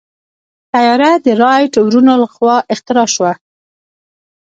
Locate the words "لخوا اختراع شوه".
2.23-3.31